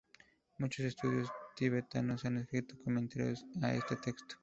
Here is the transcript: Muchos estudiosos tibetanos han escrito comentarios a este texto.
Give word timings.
Muchos 0.57 0.83
estudiosos 0.87 1.31
tibetanos 1.55 2.25
han 2.25 2.37
escrito 2.37 2.73
comentarios 2.83 3.45
a 3.61 3.71
este 3.75 3.97
texto. 3.97 4.35